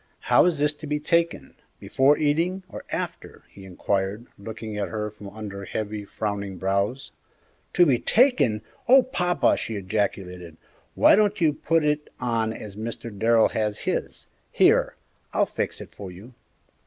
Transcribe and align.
"How 0.33 0.45
is 0.45 0.57
this 0.57 0.73
to 0.81 0.87
be 0.87 0.99
taken, 0.99 1.53
before 1.79 2.17
eating, 2.17 2.63
or 2.67 2.83
after?" 2.91 3.43
he 3.51 3.65
inquired, 3.65 4.25
looking 4.39 4.75
at 4.75 4.87
her 4.87 5.11
from 5.11 5.29
under 5.29 5.63
heavy, 5.65 6.05
frowning 6.05 6.57
brows. 6.57 7.11
"To 7.73 7.85
be 7.85 7.99
taken! 7.99 8.63
Oh, 8.89 9.03
papa!" 9.03 9.57
she 9.57 9.75
ejaculated; 9.75 10.57
"why 10.95 11.15
don't 11.15 11.39
you 11.39 11.53
put 11.53 11.85
it 11.85 12.09
on 12.19 12.51
as 12.51 12.75
Mr. 12.75 13.15
Darrell 13.15 13.49
has 13.49 13.81
his? 13.81 14.25
Here, 14.51 14.95
I'll 15.33 15.45
fix 15.45 15.79
it 15.79 15.91
for 15.93 16.09
you!" 16.11 16.33